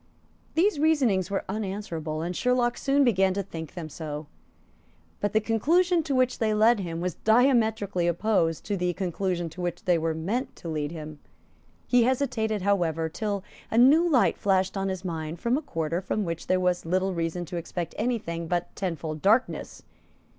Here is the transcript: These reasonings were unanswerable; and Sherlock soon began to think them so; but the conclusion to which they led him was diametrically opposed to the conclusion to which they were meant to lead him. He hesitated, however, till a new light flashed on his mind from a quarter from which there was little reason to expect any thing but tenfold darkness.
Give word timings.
These 0.55 0.79
reasonings 0.79 1.29
were 1.29 1.45
unanswerable; 1.47 2.23
and 2.23 2.35
Sherlock 2.35 2.75
soon 2.75 3.03
began 3.03 3.35
to 3.35 3.43
think 3.43 3.75
them 3.75 3.87
so; 3.87 4.25
but 5.19 5.31
the 5.31 5.39
conclusion 5.39 6.01
to 6.01 6.15
which 6.15 6.39
they 6.39 6.55
led 6.55 6.79
him 6.79 7.01
was 7.01 7.13
diametrically 7.23 8.07
opposed 8.07 8.63
to 8.63 8.75
the 8.75 8.93
conclusion 8.93 9.47
to 9.49 9.61
which 9.61 9.85
they 9.85 9.99
were 9.99 10.15
meant 10.15 10.55
to 10.55 10.67
lead 10.69 10.91
him. 10.91 11.19
He 11.85 12.01
hesitated, 12.01 12.63
however, 12.63 13.09
till 13.09 13.43
a 13.69 13.77
new 13.77 14.09
light 14.09 14.39
flashed 14.39 14.75
on 14.75 14.89
his 14.89 15.05
mind 15.05 15.39
from 15.39 15.55
a 15.55 15.61
quarter 15.61 16.01
from 16.01 16.25
which 16.25 16.47
there 16.47 16.59
was 16.59 16.83
little 16.83 17.13
reason 17.13 17.45
to 17.45 17.57
expect 17.57 17.93
any 17.99 18.17
thing 18.17 18.47
but 18.47 18.75
tenfold 18.75 19.21
darkness. 19.21 19.83